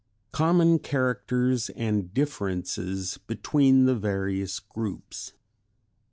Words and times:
COMMON 0.31 0.79
CHARACTERS 0.79 1.69
AND 1.75 2.11
DIFFERENCES 2.11 3.19
BETWEEN 3.27 3.85
THE 3.85 3.93
VARIOUS 3.95 4.57
GROUPS. 4.61 5.33